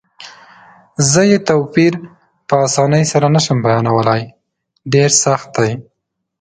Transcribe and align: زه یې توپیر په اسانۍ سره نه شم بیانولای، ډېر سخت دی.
زه 1.11 1.21
یې 1.31 1.37
توپیر 1.49 1.93
په 2.47 2.53
اسانۍ 2.67 3.03
سره 3.11 3.27
نه 3.35 3.41
شم 3.45 3.57
بیانولای، 3.65 4.21
ډېر 4.93 5.09
سخت 5.23 5.49
دی. 5.57 5.71